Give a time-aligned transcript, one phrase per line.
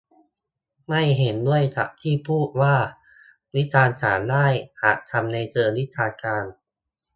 [0.87, 2.75] ไม่เห็นด้วยกับที่พูดว่า
[3.55, 4.47] วิจารณ์ศาลได้
[4.81, 6.45] หากทำในเชิงวิชาการ